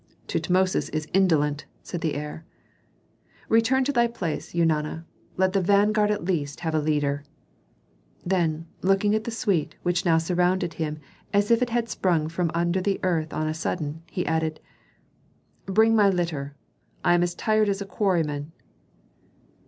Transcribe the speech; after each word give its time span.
"Tutmosis 0.27 0.89
is 0.89 1.07
indolent," 1.13 1.65
said 1.83 2.01
the 2.01 2.15
heir. 2.15 2.43
"Return 3.49 3.83
to 3.83 3.91
thy 3.91 4.07
place, 4.07 4.51
Eunana. 4.51 5.05
Let 5.37 5.53
the 5.53 5.61
vanguard 5.61 6.09
at 6.09 6.25
least 6.25 6.61
have 6.61 6.73
a 6.73 6.79
leader." 6.79 7.23
Then, 8.25 8.65
looking 8.81 9.13
at 9.13 9.25
the 9.25 9.29
suite 9.29 9.75
which 9.83 10.03
now 10.03 10.17
surrounded 10.17 10.73
him 10.73 10.97
as 11.31 11.51
if 11.51 11.61
it 11.61 11.69
had 11.69 11.87
sprung 11.87 12.29
from 12.29 12.49
under 12.55 12.81
the 12.81 12.99
earth 13.03 13.31
on 13.31 13.45
a 13.47 13.53
sudden, 13.53 14.01
he 14.09 14.25
added, 14.25 14.59
"Bring 15.67 15.95
my 15.95 16.09
litter. 16.09 16.55
I 17.03 17.13
am 17.13 17.21
as 17.21 17.35
tired 17.35 17.69
as 17.69 17.79
a 17.79 17.85
quarryman." 17.85 18.53